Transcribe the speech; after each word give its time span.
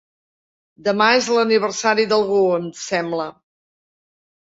Demà 0.87 1.09
és 1.19 1.27
l'aniversari 1.35 2.09
d'algú, 2.15 2.43
em 2.59 2.69
sembla. 2.89 3.33